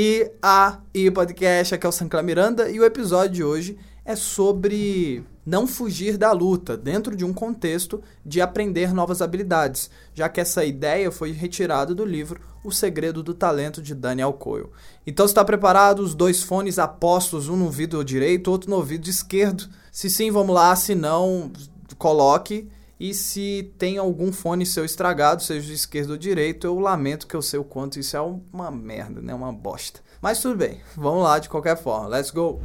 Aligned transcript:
E 0.00 0.30
a 0.40 0.78
e 0.94 1.10
podcast, 1.10 1.74
aqui 1.74 1.84
é 1.84 1.88
o 1.88 1.90
Sancla 1.90 2.22
Miranda 2.22 2.70
e 2.70 2.78
o 2.78 2.84
episódio 2.84 3.34
de 3.34 3.42
hoje 3.42 3.76
é 4.04 4.14
sobre 4.14 5.24
não 5.44 5.66
fugir 5.66 6.16
da 6.16 6.30
luta 6.30 6.76
dentro 6.76 7.16
de 7.16 7.24
um 7.24 7.32
contexto 7.34 8.00
de 8.24 8.40
aprender 8.40 8.94
novas 8.94 9.20
habilidades, 9.20 9.90
já 10.14 10.28
que 10.28 10.40
essa 10.40 10.64
ideia 10.64 11.10
foi 11.10 11.32
retirada 11.32 11.96
do 11.96 12.04
livro 12.04 12.40
O 12.62 12.70
Segredo 12.70 13.24
do 13.24 13.34
Talento 13.34 13.82
de 13.82 13.92
Daniel 13.92 14.32
Coyle. 14.34 14.68
Então 15.04 15.26
está 15.26 15.44
preparado 15.44 15.98
os 15.98 16.14
dois 16.14 16.44
fones 16.44 16.78
apostos, 16.78 17.48
um 17.48 17.56
no 17.56 17.64
ouvido 17.64 18.04
direito, 18.04 18.52
outro 18.52 18.70
no 18.70 18.76
ouvido 18.76 19.10
esquerdo. 19.10 19.68
Se 19.90 20.08
sim, 20.08 20.30
vamos 20.30 20.54
lá, 20.54 20.76
se 20.76 20.94
não, 20.94 21.50
coloque 21.98 22.68
e 22.98 23.14
se 23.14 23.72
tem 23.78 23.96
algum 23.96 24.32
fone 24.32 24.66
seu 24.66 24.84
estragado, 24.84 25.42
seja 25.42 25.72
esquerdo 25.72 26.10
ou 26.10 26.16
direito, 26.16 26.66
eu 26.66 26.78
lamento 26.78 27.26
que 27.26 27.36
eu 27.36 27.42
sei 27.42 27.58
o 27.58 27.64
quanto 27.64 27.98
isso 27.98 28.16
é 28.16 28.20
uma 28.20 28.70
merda, 28.70 29.20
né? 29.20 29.32
Uma 29.32 29.52
bosta. 29.52 30.00
Mas 30.20 30.40
tudo 30.40 30.56
bem, 30.56 30.80
vamos 30.96 31.22
lá 31.22 31.38
de 31.38 31.48
qualquer 31.48 31.76
forma, 31.76 32.08
let's 32.08 32.32
go! 32.32 32.60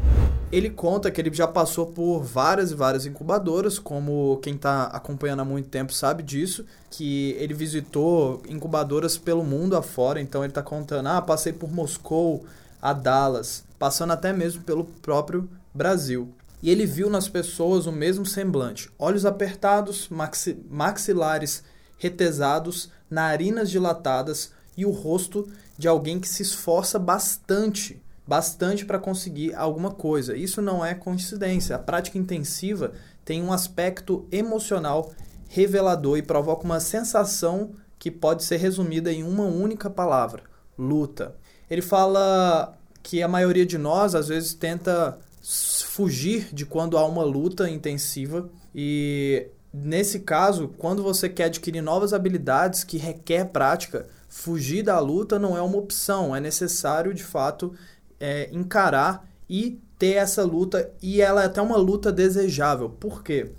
Ele 0.51 0.69
conta 0.69 1.11
que 1.11 1.21
ele 1.21 1.33
já 1.33 1.47
passou 1.47 1.87
por 1.87 2.21
várias 2.21 2.71
e 2.71 2.75
várias 2.75 3.05
incubadoras, 3.05 3.77
como 3.77 4.39
quem 4.41 4.55
está 4.55 4.85
acompanhando 4.85 5.41
há 5.41 5.45
muito 5.45 5.69
tempo 5.69 5.93
sabe 5.93 6.23
disso, 6.23 6.65
que 6.89 7.35
ele 7.39 7.53
visitou 7.53 8.41
incubadoras 8.47 9.17
pelo 9.17 9.43
mundo 9.43 9.75
afora, 9.75 10.19
então 10.19 10.43
ele 10.43 10.51
está 10.51 10.63
contando, 10.63 11.07
ah, 11.07 11.21
passei 11.21 11.53
por 11.53 11.71
Moscou, 11.71 12.43
a 12.81 12.91
Dallas, 12.91 13.63
passando 13.79 14.13
até 14.13 14.33
mesmo 14.33 14.63
pelo 14.63 14.83
próprio 14.83 15.49
Brasil 15.73 16.33
e 16.63 16.69
ele 16.69 16.85
viu 16.85 17.09
nas 17.09 17.27
pessoas 17.27 17.85
o 17.85 17.91
mesmo 17.91 18.25
semblante: 18.25 18.89
olhos 18.97 19.25
apertados, 19.25 20.07
maxi 20.07 20.57
maxilares 20.69 21.61
retesados, 21.97 22.89
narinas 23.09 23.69
dilatadas 23.69 24.53
e 24.75 24.85
o 24.85 24.89
rosto 24.89 25.47
de 25.77 25.89
alguém 25.89 26.19
que 26.19 26.27
se 26.27 26.41
esforça 26.41 26.97
bastante, 26.97 28.01
bastante 28.25 28.85
para 28.85 28.97
conseguir 28.97 29.53
alguma 29.53 29.91
coisa. 29.91 30.37
Isso 30.37 30.61
não 30.61 30.83
é 30.83 30.95
coincidência. 30.95 31.75
A 31.75 31.79
prática 31.79 32.17
intensiva 32.17 32.93
tem 33.25 33.43
um 33.43 33.51
aspecto 33.51 34.25
emocional 34.31 35.11
revelador 35.49 36.17
e 36.17 36.23
provoca 36.23 36.63
uma 36.63 36.79
sensação 36.79 37.71
que 37.99 38.09
pode 38.09 38.43
ser 38.43 38.57
resumida 38.57 39.11
em 39.11 39.21
uma 39.21 39.43
única 39.43 39.89
palavra: 39.89 40.43
luta. 40.77 41.35
Ele 41.69 41.81
fala 41.81 42.77
que 43.01 43.21
a 43.21 43.27
maioria 43.27 43.65
de 43.65 43.77
nós 43.77 44.15
às 44.15 44.29
vezes 44.29 44.53
tenta 44.53 45.19
fugir 45.43 46.47
de 46.53 46.65
quando 46.65 46.97
há 46.97 47.05
uma 47.05 47.23
luta 47.23 47.69
intensiva 47.69 48.49
e 48.73 49.47
nesse 49.73 50.21
caso, 50.21 50.69
quando 50.77 51.03
você 51.03 51.27
quer 51.27 51.45
adquirir 51.45 51.81
novas 51.81 52.13
habilidades 52.13 52.83
que 52.83 52.97
requer 52.97 53.45
prática, 53.45 54.07
fugir 54.29 54.83
da 54.83 54.99
luta 54.99 55.37
não 55.37 55.57
é 55.57 55.61
uma 55.61 55.77
opção, 55.77 56.35
é 56.35 56.39
necessário 56.39 57.13
de 57.13 57.23
fato 57.23 57.73
é, 58.19 58.49
encarar 58.53 59.27
e 59.49 59.81
ter 59.99 60.13
essa 60.13 60.43
luta 60.43 60.91
e 61.01 61.21
ela 61.21 61.43
é 61.43 61.45
até 61.45 61.61
uma 61.61 61.77
luta 61.77 62.11
desejável. 62.11 62.89
Por 62.89 63.21
quê? 63.21 63.51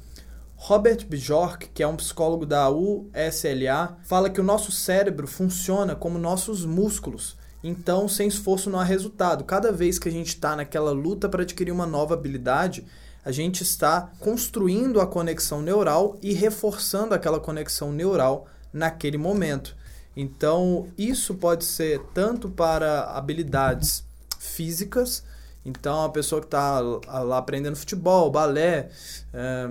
Robert 0.57 1.07
Bjork, 1.07 1.69
que 1.75 1.83
é 1.83 1.87
um 1.87 1.97
psicólogo 1.97 2.47
da 2.47 2.71
USLA, 2.71 3.98
fala 4.03 4.31
que 4.31 4.41
o 4.41 4.45
nosso 4.45 4.73
cérebro 4.73 5.27
funciona 5.27 5.95
como 5.95 6.19
nossos 6.19 6.65
músculos. 6.65 7.37
Então, 7.67 8.07
sem 8.07 8.29
esforço 8.29 8.69
não 8.69 8.79
há 8.79 8.84
resultado. 8.84 9.43
Cada 9.43 9.73
vez 9.73 9.98
que 9.98 10.07
a 10.07 10.12
gente 10.12 10.29
está 10.29 10.55
naquela 10.55 10.91
luta 10.91 11.31
para 11.31 11.45
adquirir 11.45 11.73
uma 11.73 11.87
nova 11.87 12.12
habilidade, 12.12 12.84
a 13.25 13.33
gente 13.33 13.62
está 13.62 14.12
construindo 14.20 15.01
a 15.01 15.07
conexão 15.07 15.62
neural 15.62 16.19
e 16.20 16.35
reforçando 16.35 17.15
aquela 17.15 17.41
conexão 17.41 17.91
neural 17.91 18.47
naquele 18.70 19.17
momento. 19.17 19.75
Então, 20.15 20.89
isso 20.98 21.37
pode 21.37 21.65
ser 21.65 22.03
tanto 22.12 22.51
para 22.51 23.05
habilidades 23.05 24.05
físicas, 24.39 25.25
então 25.65 26.05
a 26.05 26.11
pessoa 26.11 26.42
que 26.42 26.47
está 26.47 26.81
lá 26.81 27.39
aprendendo 27.39 27.77
futebol, 27.77 28.31
balé, 28.31 28.91
é, 29.33 29.70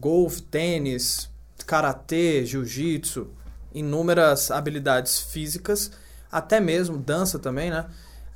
golfe, 0.00 0.42
tênis, 0.42 1.30
karatê, 1.64 2.44
jiu-jitsu, 2.44 3.28
inúmeras 3.72 4.50
habilidades 4.50 5.20
físicas 5.20 5.92
até 6.30 6.60
mesmo 6.60 6.96
dança 6.96 7.38
também, 7.38 7.70
né? 7.70 7.86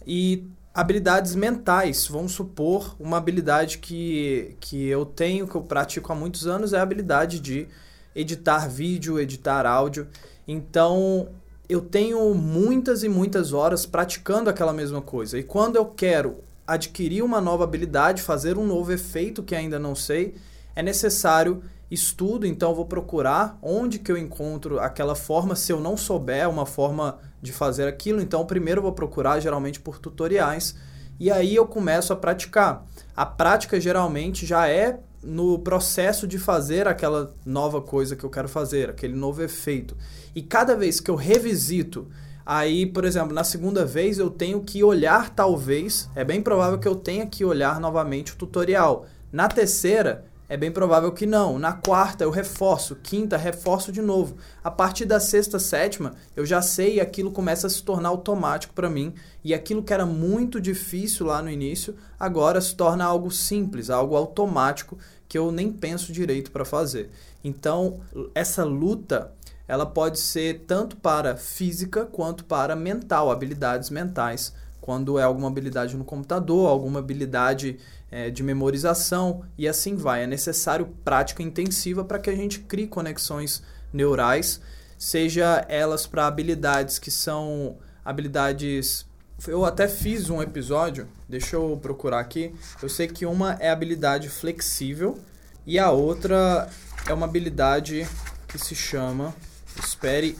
E 0.06 0.46
habilidades 0.74 1.34
mentais. 1.34 2.06
Vamos 2.06 2.32
supor 2.32 2.96
uma 2.98 3.16
habilidade 3.16 3.78
que, 3.78 4.56
que 4.60 4.86
eu 4.88 5.04
tenho, 5.04 5.46
que 5.46 5.54
eu 5.54 5.62
pratico 5.62 6.12
há 6.12 6.14
muitos 6.14 6.46
anos, 6.46 6.72
é 6.72 6.78
a 6.78 6.82
habilidade 6.82 7.40
de 7.40 7.68
editar 8.14 8.68
vídeo, 8.68 9.20
editar 9.20 9.66
áudio. 9.66 10.08
Então, 10.46 11.28
eu 11.68 11.80
tenho 11.80 12.34
muitas 12.34 13.02
e 13.02 13.08
muitas 13.08 13.52
horas 13.52 13.86
praticando 13.86 14.50
aquela 14.50 14.72
mesma 14.72 15.00
coisa. 15.00 15.38
E 15.38 15.42
quando 15.42 15.76
eu 15.76 15.86
quero 15.86 16.38
adquirir 16.66 17.22
uma 17.22 17.40
nova 17.40 17.64
habilidade, 17.64 18.22
fazer 18.22 18.56
um 18.56 18.66
novo 18.66 18.92
efeito 18.92 19.42
que 19.42 19.54
ainda 19.54 19.78
não 19.78 19.94
sei, 19.94 20.34
é 20.74 20.82
necessário 20.82 21.62
estudo, 21.92 22.46
então 22.46 22.74
vou 22.74 22.86
procurar 22.86 23.58
onde 23.60 23.98
que 23.98 24.10
eu 24.10 24.16
encontro 24.16 24.80
aquela 24.80 25.14
forma, 25.14 25.54
se 25.54 25.70
eu 25.70 25.78
não 25.78 25.96
souber 25.96 26.48
uma 26.48 26.64
forma 26.64 27.18
de 27.40 27.52
fazer 27.52 27.86
aquilo, 27.86 28.22
então 28.22 28.46
primeiro 28.46 28.80
vou 28.80 28.92
procurar 28.92 29.40
geralmente 29.40 29.78
por 29.78 29.98
tutoriais 29.98 30.74
e 31.20 31.30
aí 31.30 31.54
eu 31.54 31.66
começo 31.66 32.12
a 32.12 32.16
praticar. 32.16 32.86
A 33.14 33.26
prática 33.26 33.78
geralmente 33.78 34.46
já 34.46 34.66
é 34.68 34.98
no 35.22 35.58
processo 35.58 36.26
de 36.26 36.38
fazer 36.38 36.88
aquela 36.88 37.34
nova 37.44 37.80
coisa 37.80 38.16
que 38.16 38.24
eu 38.24 38.30
quero 38.30 38.48
fazer, 38.48 38.88
aquele 38.88 39.14
novo 39.14 39.42
efeito. 39.42 39.96
E 40.34 40.40
cada 40.40 40.74
vez 40.74 40.98
que 40.98 41.10
eu 41.10 41.14
revisito, 41.14 42.08
aí, 42.44 42.86
por 42.86 43.04
exemplo, 43.04 43.34
na 43.34 43.44
segunda 43.44 43.84
vez 43.84 44.18
eu 44.18 44.30
tenho 44.30 44.62
que 44.62 44.82
olhar 44.82 45.30
talvez, 45.30 46.10
é 46.16 46.24
bem 46.24 46.40
provável 46.42 46.78
que 46.78 46.88
eu 46.88 46.96
tenha 46.96 47.26
que 47.26 47.44
olhar 47.44 47.78
novamente 47.78 48.32
o 48.32 48.36
tutorial. 48.36 49.06
Na 49.30 49.46
terceira, 49.46 50.24
é 50.52 50.56
bem 50.58 50.70
provável 50.70 51.10
que 51.12 51.24
não. 51.24 51.58
Na 51.58 51.72
quarta 51.72 52.24
eu 52.24 52.30
reforço, 52.30 52.94
quinta 52.96 53.38
reforço 53.38 53.90
de 53.90 54.02
novo. 54.02 54.36
A 54.62 54.70
partir 54.70 55.06
da 55.06 55.18
sexta, 55.18 55.58
sétima, 55.58 56.12
eu 56.36 56.44
já 56.44 56.60
sei 56.60 56.96
e 56.96 57.00
aquilo 57.00 57.32
começa 57.32 57.66
a 57.66 57.70
se 57.70 57.82
tornar 57.82 58.10
automático 58.10 58.74
para 58.74 58.90
mim. 58.90 59.14
E 59.42 59.54
aquilo 59.54 59.82
que 59.82 59.94
era 59.94 60.04
muito 60.04 60.60
difícil 60.60 61.24
lá 61.24 61.40
no 61.40 61.48
início, 61.48 61.96
agora 62.20 62.60
se 62.60 62.76
torna 62.76 63.02
algo 63.02 63.30
simples, 63.30 63.88
algo 63.88 64.14
automático 64.14 64.98
que 65.26 65.38
eu 65.38 65.50
nem 65.50 65.72
penso 65.72 66.12
direito 66.12 66.50
para 66.50 66.66
fazer. 66.66 67.08
Então, 67.42 68.00
essa 68.34 68.62
luta, 68.62 69.32
ela 69.66 69.86
pode 69.86 70.20
ser 70.20 70.64
tanto 70.66 70.98
para 70.98 71.34
física 71.34 72.04
quanto 72.04 72.44
para 72.44 72.76
mental, 72.76 73.30
habilidades 73.30 73.88
mentais 73.88 74.52
quando 74.82 75.16
é 75.16 75.22
alguma 75.22 75.46
habilidade 75.46 75.96
no 75.96 76.04
computador, 76.04 76.68
alguma 76.68 76.98
habilidade 76.98 77.78
é, 78.10 78.30
de 78.30 78.42
memorização 78.42 79.44
e 79.56 79.68
assim 79.68 79.94
vai. 79.94 80.24
É 80.24 80.26
necessário 80.26 80.92
prática 81.04 81.40
intensiva 81.40 82.04
para 82.04 82.18
que 82.18 82.28
a 82.28 82.34
gente 82.34 82.58
crie 82.58 82.88
conexões 82.88 83.62
neurais, 83.92 84.60
seja 84.98 85.64
elas 85.68 86.04
para 86.04 86.26
habilidades 86.26 86.98
que 86.98 87.12
são 87.12 87.78
habilidades. 88.04 89.06
Eu 89.46 89.64
até 89.64 89.86
fiz 89.86 90.28
um 90.28 90.42
episódio, 90.42 91.06
deixa 91.28 91.54
eu 91.54 91.78
procurar 91.80 92.18
aqui. 92.18 92.52
Eu 92.82 92.88
sei 92.88 93.06
que 93.06 93.24
uma 93.24 93.52
é 93.60 93.70
habilidade 93.70 94.28
flexível 94.28 95.16
e 95.64 95.78
a 95.78 95.92
outra 95.92 96.68
é 97.08 97.14
uma 97.14 97.26
habilidade 97.26 98.04
que 98.48 98.58
se 98.58 98.74
chama. 98.74 99.32
Espere 99.80 100.36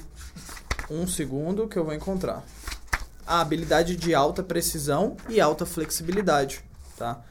um 0.91 1.07
segundo 1.07 1.69
que 1.69 1.79
eu 1.79 1.85
vou 1.85 1.95
encontrar 1.95 2.45
a 3.27 3.41
habilidade 3.41 3.97
de 3.97 4.15
alta 4.15 4.43
precisão 4.43 5.16
e 5.28 5.41
alta 5.41 5.65
flexibilidade, 5.66 6.65
tá? 6.97 7.22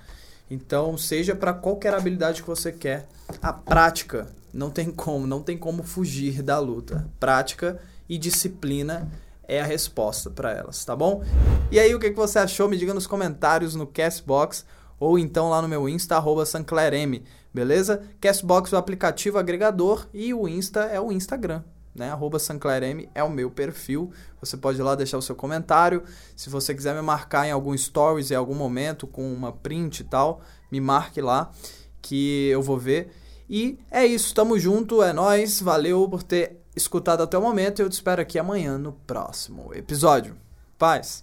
Então, 0.49 0.97
seja 0.97 1.35
para 1.35 1.53
qualquer 1.53 1.93
habilidade 1.93 2.41
que 2.41 2.47
você 2.47 2.71
quer, 2.71 3.07
a 3.41 3.53
prática 3.53 4.27
não 4.53 4.69
tem 4.69 4.91
como, 4.91 5.25
não 5.25 5.41
tem 5.41 5.57
como 5.57 5.83
fugir 5.83 6.41
da 6.41 6.59
luta. 6.59 7.07
Prática 7.19 7.79
e 8.09 8.17
disciplina 8.17 9.09
é 9.47 9.61
a 9.61 9.65
resposta 9.65 10.29
para 10.29 10.51
elas, 10.51 10.83
tá 10.83 10.95
bom? 10.95 11.23
E 11.71 11.79
aí, 11.79 11.95
o 11.95 11.99
que, 11.99 12.09
que 12.09 12.15
você 12.15 12.39
achou? 12.39 12.67
Me 12.67 12.77
diga 12.77 12.93
nos 12.93 13.07
comentários 13.07 13.75
no 13.75 13.87
Castbox 13.87 14.65
ou 14.99 15.17
então 15.17 15.49
lá 15.49 15.61
no 15.61 15.67
meu 15.67 15.89
Insta, 15.89 16.15
arroba 16.15 16.45
sanclerm, 16.45 17.23
beleza? 17.53 18.03
Castbox 18.19 18.71
é 18.71 18.75
o 18.75 18.79
aplicativo 18.79 19.37
agregador 19.39 20.05
e 20.13 20.33
o 20.33 20.47
Insta 20.47 20.81
é 20.81 20.99
o 20.99 21.11
Instagram, 21.11 21.63
né? 21.93 22.09
Arroba 22.11 22.39
sanclerm 22.39 23.05
é 23.13 23.23
o 23.23 23.29
meu 23.29 23.51
perfil. 23.51 24.11
Você 24.39 24.57
pode 24.57 24.79
ir 24.79 24.83
lá 24.83 24.95
deixar 24.95 25.17
o 25.17 25.21
seu 25.21 25.35
comentário. 25.35 26.03
Se 26.35 26.49
você 26.49 26.73
quiser 26.73 26.95
me 26.95 27.01
marcar 27.01 27.47
em 27.47 27.51
algum 27.51 27.77
stories 27.77 28.31
em 28.31 28.35
algum 28.35 28.55
momento 28.55 29.05
com 29.07 29.31
uma 29.31 29.51
print 29.51 29.99
e 29.99 30.03
tal, 30.03 30.41
me 30.71 30.79
marque 30.79 31.21
lá 31.21 31.51
que 32.01 32.47
eu 32.47 32.61
vou 32.61 32.77
ver. 32.77 33.11
E 33.49 33.77
é 33.91 34.05
isso, 34.05 34.33
tamo 34.33 34.57
junto, 34.57 35.03
é 35.03 35.11
nós. 35.11 35.61
Valeu 35.61 36.07
por 36.07 36.23
ter 36.23 36.61
escutado 36.75 37.21
até 37.21 37.37
o 37.37 37.41
momento. 37.41 37.81
Eu 37.81 37.89
te 37.89 37.93
espero 37.93 38.21
aqui 38.21 38.39
amanhã 38.39 38.77
no 38.77 38.93
próximo 38.93 39.71
episódio. 39.73 40.37
Paz. 40.77 41.19